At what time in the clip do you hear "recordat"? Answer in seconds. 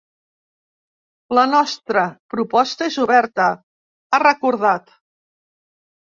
4.23-4.89